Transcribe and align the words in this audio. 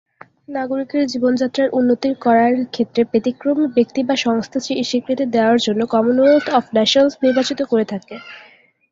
নাগরিকের 0.49 1.03
জীবনযাত্রার 1.11 1.73
উন্নতি 1.73 2.09
করার 2.25 2.53
ক্ষেত্রে 2.73 3.01
ব্যতিক্রমী 3.11 3.65
ব্যক্তি 3.75 4.01
বা 4.03 4.15
সংস্থা 4.25 4.59
স্বীকৃতি 4.83 5.25
দেওয়ার 5.35 5.57
জন্য 5.65 5.81
কমনওয়েলথ 5.93 6.45
অফ 6.51 6.65
নেশনস 6.75 7.13
নির্বাচিত 7.23 7.59
করে 7.71 7.85
থাকে। 7.93 8.15